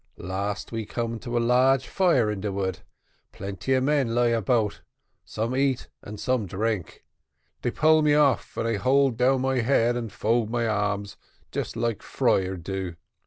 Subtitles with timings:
[0.17, 2.79] Last we come to large fire in de wood,
[3.31, 4.81] plenty of men lie 'bout,
[5.23, 7.03] some eat and some drink.
[7.61, 11.17] They pull me off, and I hold down my head and fold my arms,
[11.51, 12.95] just like friar do.